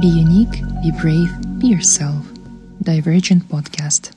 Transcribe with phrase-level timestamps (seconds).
[0.00, 2.24] Be unique, be brave, be yourself.
[2.80, 4.12] Divergent Podcast.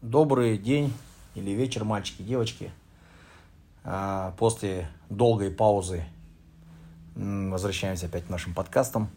[0.00, 0.92] Добрый день
[1.34, 2.72] или вечер, мальчики, девочки.
[3.84, 6.04] А, После долгой паузы
[7.14, 9.10] возвращаемся опять к нашим подкастам.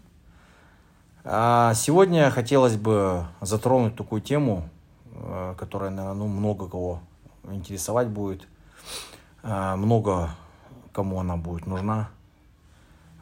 [1.23, 4.67] А, Сегодня хотелось бы затронуть такую тему,
[5.13, 6.99] э, которая, наверное, ну, много кого
[7.49, 8.45] интересовать будет.
[9.43, 10.31] А, Много
[10.91, 12.09] кому она будет нужна.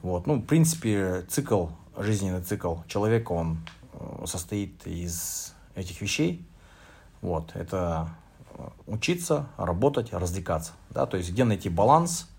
[0.01, 0.27] Вот.
[0.27, 3.57] Ну, в принципе, цикл, жизненный цикл человека, он
[3.93, 6.45] э, состоит из этих вещей.
[7.21, 7.51] Вот.
[7.55, 8.09] Это
[8.55, 10.73] э, учиться, работать, развлекаться.
[10.89, 11.05] Да?
[11.05, 12.29] То есть, где найти баланс,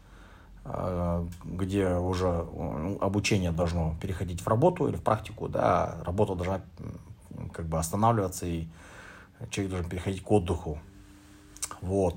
[0.64, 2.46] э, где уже
[3.00, 6.60] обучение должно переходить в работу или в практику, да, работа должна
[7.52, 8.66] как бы останавливаться, и
[9.50, 10.78] человек должен переходить к отдыху.
[11.80, 12.16] Вот.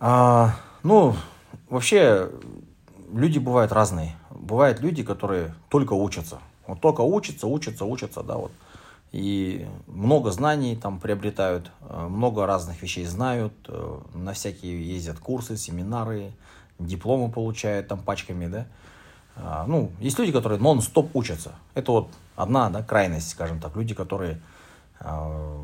[0.00, 1.14] А, ну,
[1.68, 2.30] вообще,
[3.12, 4.16] люди бывают разные.
[4.42, 6.40] Бывают люди, которые только учатся.
[6.66, 8.52] Вот только учатся, учатся, учатся, да, вот.
[9.12, 15.56] И много знаний там приобретают, э, много разных вещей знают, э, на всякие ездят курсы,
[15.56, 16.32] семинары,
[16.78, 18.66] дипломы получают там пачками, да.
[19.36, 21.52] А, Ну, есть люди, которые нон-стоп учатся.
[21.74, 23.76] Это вот одна, да, крайность, скажем так.
[23.76, 24.40] Люди, которые
[24.98, 25.62] а,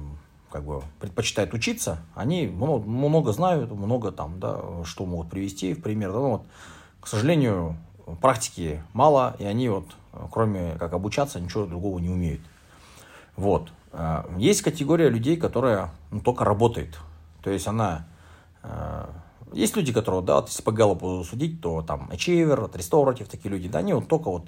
[0.50, 5.82] как бы предпочитают учиться, они много, много знают, много там, да, что могут привести в
[5.82, 6.12] пример.
[6.12, 6.42] Да, ну, вот,
[7.00, 7.76] к сожалению,
[8.20, 9.86] практики мало, и они вот,
[10.30, 12.40] кроме как обучаться, ничего другого не умеют.
[13.36, 13.70] Вот.
[13.92, 16.98] А, Есть категория людей, которая ну, только работает.
[17.42, 18.06] То есть она...
[18.62, 19.10] а,
[19.52, 23.68] Есть люди, которые, да, вот если по Галлопу судить, то там Achiever, Restorative, такие люди,
[23.68, 24.46] да, они вот только вот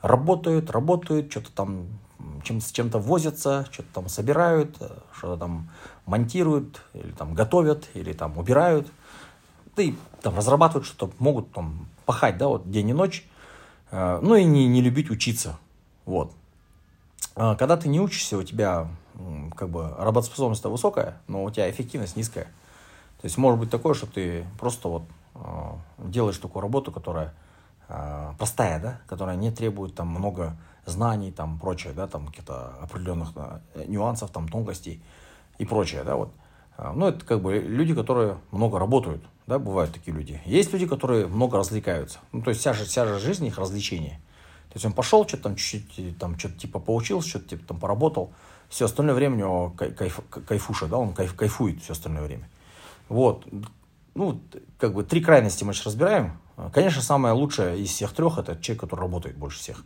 [0.00, 1.86] работают, работают, что-то там
[2.42, 5.70] чем, с чем-то возятся, что-то там собирают, э, что-то там
[6.06, 8.88] монтируют, или там готовят, или там убирают.
[9.76, 13.26] Да и там разрабатывают что-то, могут там пахать, да, вот день и ночь.
[13.90, 15.58] Э, Ну и не, не любить учиться.
[16.04, 16.32] Вот.
[17.34, 18.88] А Когда ты не учишься, у тебя
[19.56, 22.44] как бы работоспособность высокая, но у тебя эффективность низкая.
[22.44, 25.02] То есть может быть такое, что ты просто вот
[25.34, 25.38] э,
[25.98, 27.32] делаешь такую работу, которая
[27.88, 33.32] э, простая, да, которая не требует там много знаний, там прочее, да, там каких-то определенных
[33.36, 35.00] э, нюансов, там тонкостей
[35.58, 36.32] и прочее, да, вот.
[36.76, 40.40] А, Ну, это как бы люди, которые много работают, да, бывают такие люди.
[40.44, 42.18] Есть люди, которые много развлекаются.
[42.32, 44.20] Ну, то есть вся же, вся же жизнь их развлечение.
[44.68, 48.32] То есть он пошел, что-то там чуть-чуть, там что-то типа поучился, что-то типа там поработал.
[48.70, 52.48] Все остальное время у него кай- кайф, кайфуша, да, он кайф, кайфует все остальное время.
[53.10, 53.46] Вот.
[54.14, 54.40] Ну,
[54.78, 56.38] как бы три крайности мы сейчас разбираем.
[56.72, 59.84] Конечно, самое лучшее из всех трех это человек, который работает больше всех.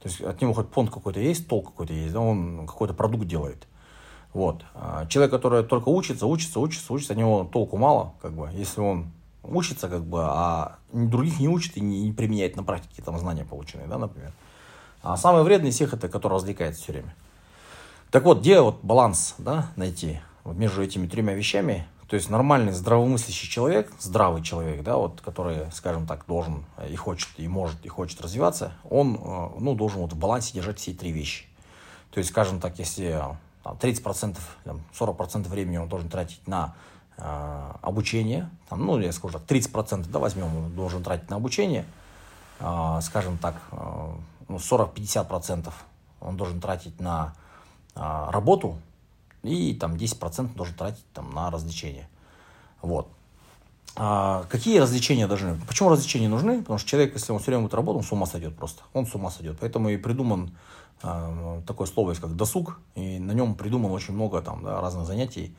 [0.00, 3.26] То есть от него хоть понт какой-то есть, толк какой-то есть, да, он какой-то продукт
[3.26, 3.66] делает.
[4.32, 4.64] Вот.
[4.74, 8.80] А Человек, который только учится, учится, учится, учится, от него толку мало, как бы, если
[8.80, 9.10] он
[9.42, 13.44] учится, как бы, а других не учит и не, не применяет на практике там знания
[13.44, 14.32] полученные, да, например.
[15.02, 17.14] А самый вредный из всех это, который развлекается все время.
[18.10, 21.86] Так вот, где вот баланс, да, найти вот между этими тремя вещами?
[22.08, 27.28] То есть нормальный, здравомыслящий человек, здравый человек, да, вот, который, скажем так, должен и хочет,
[27.36, 31.12] и может, и хочет развиваться, он, э, ну, должен вот в балансе держать все три
[31.12, 31.44] вещи.
[32.10, 33.22] То есть, скажем так, если
[33.68, 36.74] там, 30%, там, 40% времени он должен тратить на
[37.16, 41.84] э, обучение, там, ну, я скажу так, 30%, да, возьмем, он должен тратить на обучение,
[42.60, 44.12] э, скажем так, э,
[44.48, 45.72] ну, 40-50%
[46.20, 47.34] он должен тратить на
[47.94, 48.76] э, работу,
[49.42, 52.08] и там 10% должен тратить там, на развлечения.
[52.80, 53.08] Вот.
[53.96, 55.56] А какие развлечения должны?
[55.66, 56.60] Почему развлечения нужны?
[56.60, 58.82] Потому что человек, если он все время будет работать, он с ума сойдет просто.
[58.92, 59.58] Он с ума сойдет.
[59.60, 60.52] Поэтому и придуман
[61.02, 65.06] а, такое слово есть, как досуг, и на нем придумано очень много там, да, разных
[65.06, 65.56] занятий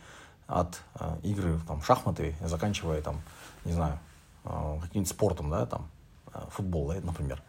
[0.48, 3.22] от а, игры там, шахматы, заканчивая там,
[3.66, 4.00] не знаю,
[4.44, 5.90] а, каким-нибудь спортом, да, там,
[6.34, 7.42] а, футбол, например.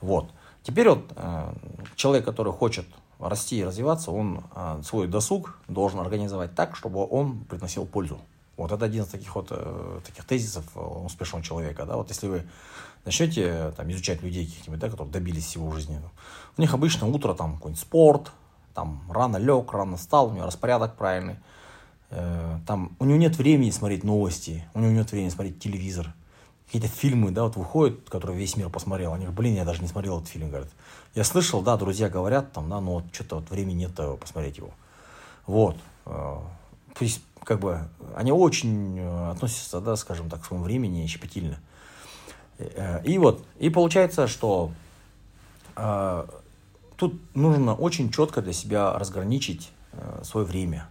[0.00, 0.30] Вот.
[0.62, 1.54] Теперь вот а,
[1.96, 2.86] человек, который хочет
[3.18, 8.18] расти и развиваться, он а, свой досуг должен организовать так, чтобы он приносил пользу.
[8.58, 11.86] Вот это один из таких вот э, таких тезисов э, успешного человека.
[11.86, 11.96] Да?
[11.96, 12.42] Вот если вы
[13.04, 16.00] начнете э, там, изучать людей каких-нибудь, да, которые добились всего в жизни,
[16.56, 18.32] у них обычно утро там какой-нибудь спорт,
[18.74, 21.36] там рано лег, рано встал, у него распорядок правильный.
[22.10, 26.12] Э, там, у него нет времени смотреть новости, у него нет времени смотреть телевизор.
[26.66, 29.12] Какие-то фильмы, да, вот выходят, которые весь мир посмотрел.
[29.12, 30.68] Они говорят, блин, я даже не смотрел этот фильм, говорят.
[31.14, 34.70] Я слышал, да, друзья говорят, там, да, но вот что-то вот времени нет посмотреть его.
[35.46, 35.76] Вот.
[36.94, 37.80] То есть, как бы,
[38.16, 41.58] они очень э, относятся, да, скажем так, к своему времени щепетильно.
[42.58, 44.72] Э, И вот, и получается, что
[45.76, 46.26] э,
[46.96, 50.88] тут нужно очень четко для себя разграничить э, свое время.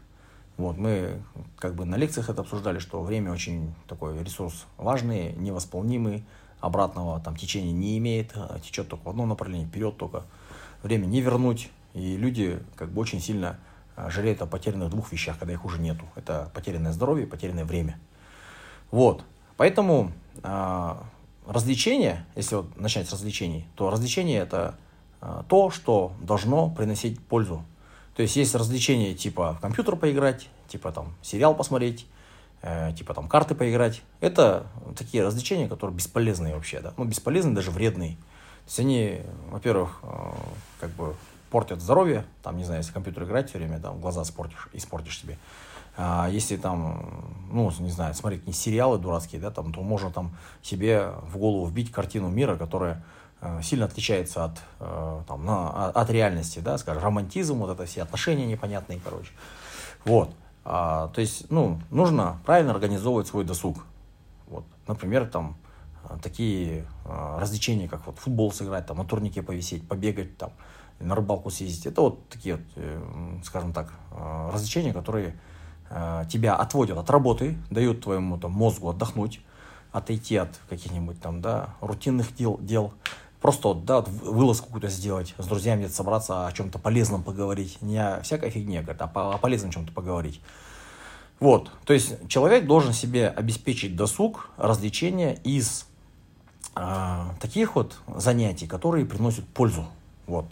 [0.58, 1.22] Вот, мы
[1.60, 6.24] как бы на лекциях это обсуждали, что время очень такой ресурс важный, невосполнимый,
[6.60, 10.24] обратного там течения не имеет, а течет только в одном направлении, вперед только.
[10.82, 11.70] Время не вернуть.
[11.94, 13.60] И люди как бы очень сильно
[14.10, 16.06] жалеют о потерянных двух вещах, когда их уже нету.
[16.16, 18.00] Это потерянное здоровье и потерянное время.
[18.92, 19.24] Вот.
[19.58, 20.12] Поэтому
[20.44, 20.96] э,
[21.48, 24.76] развлечение, если вот начать с развлечений, то развлечение это
[25.22, 27.64] э, то, что должно приносить пользу.
[28.16, 32.06] То есть есть развлечения типа в компьютер поиграть, типа там сериал посмотреть,
[32.62, 34.02] э, типа там карты поиграть.
[34.20, 34.68] Это
[34.98, 38.12] такие развлечения, которые бесполезные вообще, да, ну бесполезные, даже вредные.
[38.12, 40.32] То есть они, во-первых, э,
[40.82, 41.16] как бы
[41.50, 45.38] портят здоровье, там, не знаю, если компьютер играть все время, там, глаза испортишь, испортишь себе.
[45.96, 50.32] А если там, ну, не знаю, смотреть не сериалы дурацкие, да, там, то можно там
[50.62, 53.04] себе в голову вбить картину мира, которая
[53.42, 58.04] э, сильно отличается от, э, там, на, от реальности, да, скажем, романтизм, вот это все
[58.04, 59.32] отношения непонятные, короче.
[60.06, 60.30] Вот.
[60.64, 63.78] А, то есть, ну, нужно правильно организовывать свой досуг.
[64.48, 64.66] Вот.
[64.88, 65.58] Например, там,
[66.22, 70.52] такие а, развлечения, как вот футбол сыграть, там, на турнике повисеть, побегать, там,
[71.00, 71.86] на рыбалку съездить.
[71.86, 75.40] Это вот такие, вот, э, скажем так, э, развлечения, которые
[75.90, 79.42] э, тебя отводят от работы, дают твоему там, мозгу отдохнуть,
[79.92, 82.94] отойти от каких-нибудь там, да, рутинных дел, дел.
[83.42, 87.82] Просто вот, да, вылазку какую-то сделать, с друзьями где-то собраться, о чем-то полезном поговорить.
[87.82, 90.42] Не о всякой фигне, а о полезном чем-то поговорить.
[91.40, 95.86] Вот, то есть человек должен себе обеспечить досуг, развлечения из
[96.76, 99.86] э, таких вот занятий, которые приносят пользу.
[100.26, 100.48] Вот.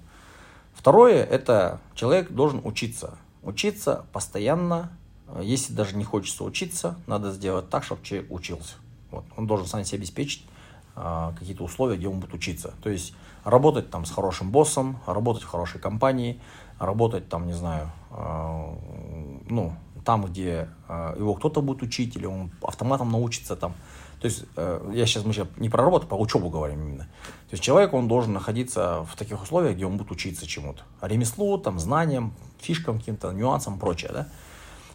[0.86, 3.18] Второе, это человек должен учиться.
[3.42, 4.92] Учиться постоянно.
[5.42, 8.76] Если даже не хочется учиться, надо сделать так, чтобы человек учился.
[9.10, 9.26] Вот.
[9.36, 10.46] Он должен сам себе обеспечить
[10.96, 12.76] а, какие-то условия, где он будет учиться.
[12.84, 16.40] То есть работать там с хорошим боссом, работать в хорошей компании,
[16.78, 18.72] работать там, не знаю, а,
[19.50, 19.74] ну,
[20.06, 23.74] там, где а, его кто-то будет учить, или он автоматом научится там.
[24.25, 27.04] То есть э, я сейчас, мы сейчас не про работу, по учебу говорим именно.
[27.04, 30.81] То есть человек, он должен находиться в таких условиях, где он будет учиться чему-то.
[31.00, 34.27] Ремеслу, там, знаниям, фишкам каким-то, нюансам, прочее, да.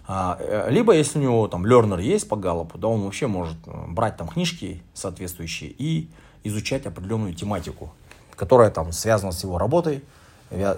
[0.08, 3.56] А, э, либо, если у него там learner есть по галлопу, да, он вообще может
[3.66, 6.10] э, брать там книжки соответствующие и
[6.42, 7.92] изучать определенную тематику,
[8.34, 10.02] которая там связана с его работой,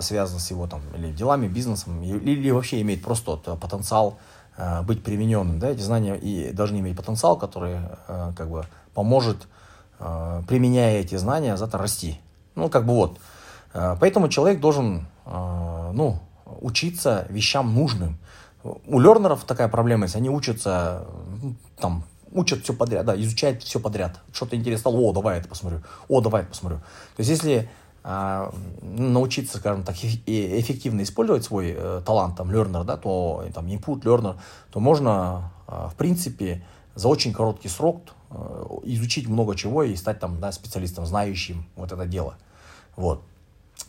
[0.01, 4.19] связана с его там или делами, бизнесом, или, или вообще имеет просто вот, потенциал
[4.85, 5.59] быть примененным.
[5.59, 5.71] Да?
[5.71, 7.79] Эти знания и должны иметь потенциал, который
[8.09, 8.65] э, как бы
[8.95, 9.49] поможет,
[9.99, 12.21] э, применяя эти знания, завтра расти.
[12.55, 13.19] Ну, как бы вот.
[13.73, 16.21] Поэтому человек должен ну,
[16.61, 18.19] учиться вещам нужным.
[18.63, 21.07] У лернеров такая проблема есть, они учатся,
[21.43, 24.21] ну, там, учат все подряд, да, изучают все подряд.
[24.33, 26.79] Что-то интересно, о, давай это посмотрю, о, давай это посмотрю.
[27.17, 27.71] То есть, если
[28.05, 34.37] научиться, скажем так, эффективно использовать свой э, талант, там, learner, да, то, там, input, learner,
[34.73, 36.65] то можно, э, в принципе,
[36.97, 41.93] за очень короткий срок э, изучить много чего и стать там, да, специалистом, знающим вот
[41.93, 42.35] это дело.
[42.97, 43.23] Вот.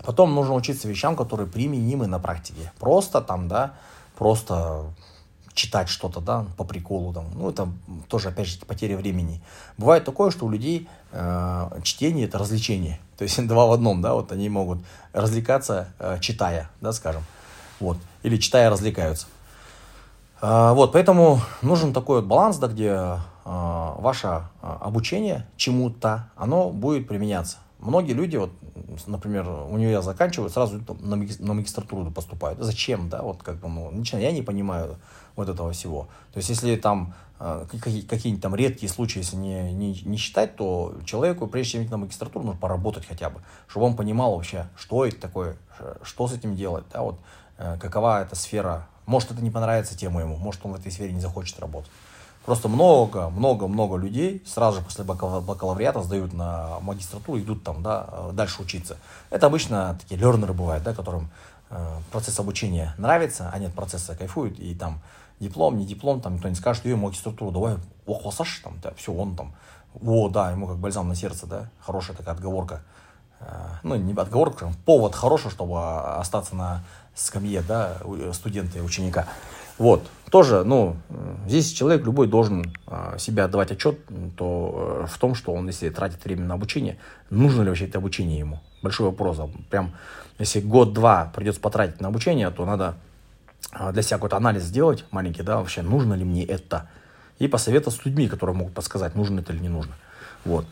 [0.06, 2.71] Потом нужно учиться вещам, которые применимы на практике.
[2.80, 3.74] Просто там, да,
[4.15, 4.86] просто
[5.54, 7.70] читать что-то, да, по приколу, там, ну, это
[8.08, 9.42] тоже, опять же, потеря времени.
[9.78, 14.14] Бывает такое, что у людей э, чтение– это развлечение, то есть два в одном, да,
[14.14, 14.80] вот они могут
[15.14, 17.24] развлекаться, э, читая, да, скажем,
[17.80, 19.28] вот, или читая развлекаются.
[20.42, 24.28] Э, вот, поэтому нужен такой вот баланс, да, где э, ваше
[24.62, 27.58] э, обучение чему-то, оно будет применяться.
[27.84, 28.52] Многие люди, вот,
[29.08, 32.60] например, универ заканчивают, сразу на, магистратуру поступают.
[32.60, 34.98] Зачем, да, вот как бы, ну, я не понимаю
[35.36, 36.08] вот этого всего.
[36.32, 40.96] То есть, если там э, какие-нибудь там редкие случаи, если не, не, не считать, то
[41.04, 45.06] человеку, прежде чем идти на магистратуру, нужно поработать хотя бы, чтобы он понимал вообще, что
[45.06, 45.58] это такое,
[46.04, 47.20] что с этим делать, да, вот,
[47.58, 48.88] э, какова эта сфера.
[49.06, 51.92] Может, это не понравится тему ему, может, он в этой сфере не захочет работать.
[52.46, 58.08] Просто много, много, много людей сразу же после бакалавриата сдают на магистратуру, идут там, да,
[58.12, 58.98] э, дальше учиться.
[59.30, 61.30] Это обычно такие лернеры бывают, да, которым
[62.12, 65.02] процесс обучения нравится, они от процесса кайфуют, и там
[65.40, 69.36] диплом, не диплом, там никто не скажет, ее магистратуру давай охвасаш, там, да, все, он
[69.36, 69.54] там,
[70.02, 72.84] о, да, ему как бальзам на сердце, да, хорошая такая отговорка,
[73.40, 73.46] э,
[73.84, 75.80] ну, не отговорка, повод хороший, чтобы
[76.18, 76.84] остаться на
[77.16, 77.98] скамье, да,
[78.34, 79.28] студента и ученика.
[79.77, 80.96] Вот, тоже, ну,
[81.48, 84.00] здесь человек любой должен э, себя отдавать отчет
[84.36, 86.98] то, э, в том, что он, если тратит время на обучение,
[87.30, 88.60] нужно ли вообще это обучение ему?
[88.82, 89.38] Большой вопрос.
[89.70, 89.94] Прям,
[90.39, 92.96] если год-два придется потратить на обучение, то надо
[93.72, 96.89] а, для себя какой-то анализ сделать маленький, да, вообще нужно ли мне это,
[97.39, 99.94] и посоветоваться с людьми, которые могут подсказать, нужно это или не нужно.
[100.46, 100.65] Вот.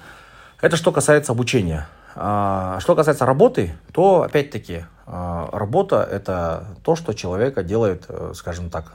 [0.62, 1.88] Это что касается обучения.
[2.16, 8.70] А, что касается работы, то опять-таки а, работа это то, что человека делает, э, скажем
[8.70, 8.94] так,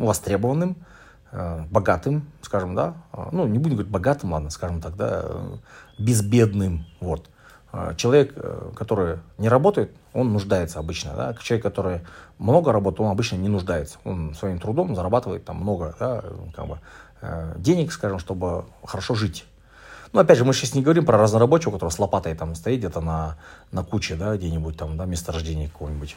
[0.00, 0.76] востребованным,
[1.32, 5.56] э, богатым, скажем, да, э, ну, не будем говорить богатым, ладно, скажем так, да, э,
[5.98, 7.28] безбедным, вот.
[7.96, 8.34] Человек,
[8.74, 12.00] который не работает, он нуждается обычно, да, человек, который
[12.36, 16.80] много работает, он обычно не нуждается, он своим трудом зарабатывает там много, да, как бы,
[17.58, 19.46] денег, скажем, чтобы хорошо жить.
[20.12, 23.00] Ну, опять же, мы сейчас не говорим про разнорабочего, который с лопатой там стоит где-то
[23.00, 23.36] на,
[23.70, 26.16] на куче, да, где-нибудь там, да, месторождение какого-нибудь,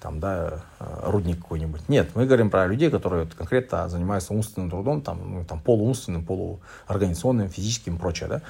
[0.00, 1.88] там, да, э, рудник какой-нибудь.
[1.88, 7.48] Нет, мы говорим про людей, которые конкретно занимаются умственным трудом, там, ну, там, полуумственным, полуорганизационным,
[7.48, 8.42] физическим и прочее, да.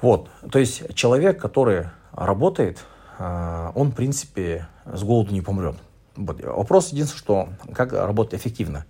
[0.00, 2.84] Вот, то есть человек, который работает,
[3.18, 5.74] э, он, в принципе, с голоду не помрет.
[6.14, 6.40] Вот.
[6.40, 8.86] Вопрос единственное, что как работать эффективно.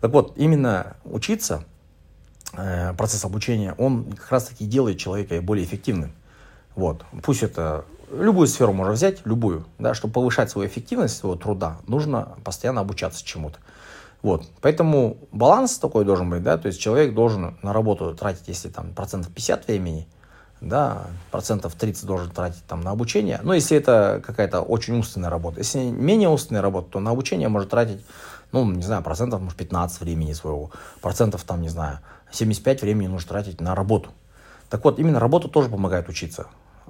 [0.00, 1.64] Так вот, именно учиться–
[2.52, 6.12] процесс обучения, он как раз-таки делает человека более эффективным.
[6.74, 7.04] Вот.
[7.22, 12.36] Пусть это любую сферу можно взять, любую, да, чтобы повышать свою эффективность своего труда, нужно
[12.44, 13.58] постоянно обучаться чему-то.
[14.22, 14.46] Вот.
[14.60, 18.92] Поэтому баланс такой должен быть, да, то есть человек должен на работу тратить, если там
[18.94, 20.06] процентов 50 времени,
[20.60, 23.40] да, процентов 30 должен тратить там на обучение.
[23.42, 27.70] Но если это какая-то очень умственная работа, если менее умственная работа, то на обучение может
[27.70, 28.04] тратить,
[28.52, 32.00] ну, не знаю, процентов, может, 15 времени своего, процентов там, не знаю,
[32.32, 34.10] 75 времени нужно тратить на работу.
[34.68, 36.46] Так вот, именно работа тоже помогает учиться.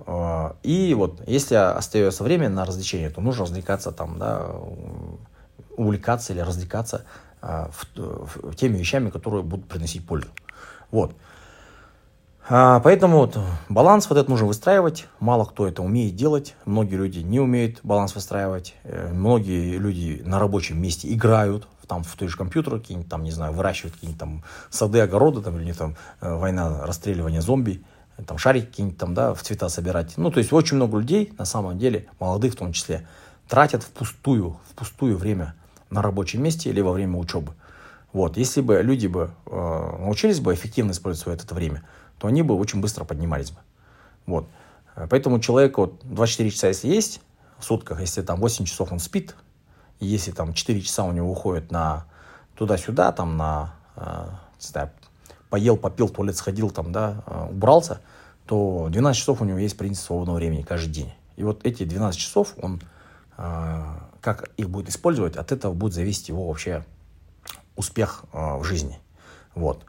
[0.06, 4.50] А, и вот, если остается время на развлечение, то нужно развлекаться там, да,
[5.76, 7.04] увлекаться или развлекаться
[7.40, 10.28] а, в, в, теми вещами, которые будут приносить пользу.
[10.90, 11.14] Вот.
[12.52, 13.38] А, поэтому вот
[13.69, 15.07] баланс вот этот нужно выстраивать.
[15.21, 16.57] Мало кто это умеет делать.
[16.64, 18.75] Многие люди не умеют баланс выстраивать.
[18.83, 23.30] Э, многие люди на рабочем месте играют там в той же компьютер какие-нибудь, там, не
[23.30, 27.85] знаю, выращивают какие-нибудь там сады, огороды, там, или там э, война, расстреливание зомби,
[28.26, 30.14] там шарики какие-нибудь там, да, в цвета собирать.
[30.16, 33.07] Ну, то есть очень много людей, на самом деле, молодых в том числе,
[33.49, 35.54] тратят впустую, впустую время
[35.88, 37.52] на рабочем месте или во время учебы.
[38.12, 41.85] Вот, если бы люди бы э, научились бы эффективно использовать это время,
[42.20, 43.58] то они бы очень быстро поднимались бы.
[44.26, 44.46] Вот.
[45.08, 47.22] Поэтому человек вот 24 часа, если есть
[47.58, 49.34] в сутках, если там 8 часов он спит,
[50.00, 52.04] и если там 4 часа у него уходит на
[52.56, 54.26] туда-сюда, там на, э,
[54.60, 54.90] не знаю,
[55.48, 58.02] поел, попил, в туалет сходил, там, да, э, убрался,
[58.44, 61.12] то 12 часов у него есть, в принципе, свободного времени каждый день.
[61.36, 62.82] И вот эти 12 часов он,
[63.38, 63.82] э,
[64.20, 66.84] как их будет использовать, от этого будет зависеть его вообще
[67.76, 68.98] успех э, в жизни.
[69.54, 69.84] Вот.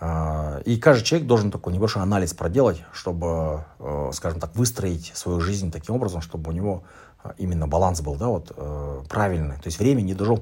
[0.00, 5.40] Э, и каждый человек должен такой небольшой анализ проделать, чтобы, э, скажем так, выстроить свою
[5.40, 6.82] жизнь таким образом, чтобы у него
[7.22, 9.56] а, именно баланс был, да, вот, э, правильный.
[9.56, 10.38] То есть время не должно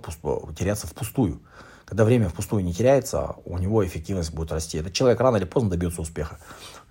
[0.57, 1.41] теряться впустую.
[1.85, 4.79] Когда время впустую не теряется, у него эффективность будет расти.
[4.79, 6.39] Этот человек рано или поздно добьется успеха.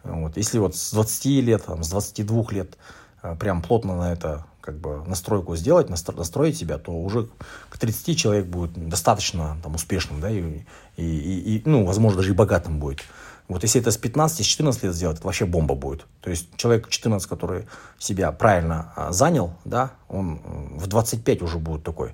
[0.03, 0.35] Вот.
[0.35, 2.77] Если вот с 20 лет, там, с 22 лет
[3.21, 7.29] э, прям плотно на это как бы настройку сделать, настро, настроить себя, то уже
[7.69, 10.65] к 30 человек будет достаточно там, успешным, да, и,
[10.97, 12.99] и, и, ну, возможно, даже и богатым будет.
[13.47, 16.05] Вот если это с 15, с 14 лет сделать, это вообще бомба будет.
[16.19, 17.65] То есть человек 14, который
[17.97, 20.41] себя правильно а, занял, да, он
[20.75, 22.13] в 25 уже будет такой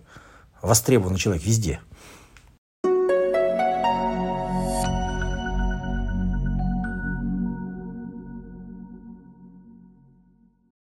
[0.61, 1.79] востребованный человек везде.